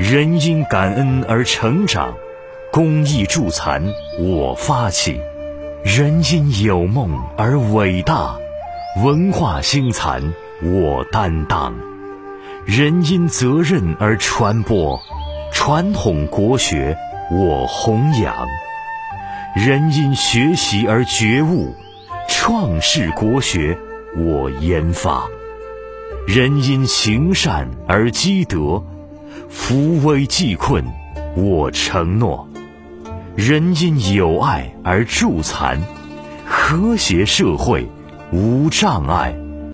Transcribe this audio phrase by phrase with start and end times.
[0.00, 2.14] 人因感恩而成长，
[2.72, 3.84] 公益助残
[4.18, 5.20] 我发起；
[5.84, 8.34] 人因有梦而伟大，
[9.04, 10.32] 文化兴残
[10.62, 11.74] 我担当；
[12.64, 14.98] 人因责任而传播，
[15.52, 16.96] 传统国学
[17.30, 18.32] 我弘扬；
[19.54, 21.74] 人因学习而觉悟，
[22.26, 23.76] 创世国学
[24.16, 25.28] 我研发；
[26.26, 28.82] 人因行善而积德。
[29.50, 30.84] 扶危济困，
[31.36, 32.46] 我承诺；
[33.34, 35.78] 人因有爱而助残，
[36.46, 37.84] 和谐社会
[38.32, 39.34] 无障碍。